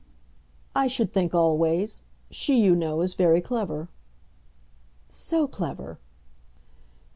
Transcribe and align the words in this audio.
"I 0.75 0.87
should 0.87 1.13
think 1.13 1.35
always. 1.35 2.01
She, 2.31 2.59
you 2.59 2.75
know, 2.75 3.01
is 3.01 3.13
very 3.13 3.39
clever." 3.39 3.87
"So 5.11 5.45
clever!" 5.47 5.99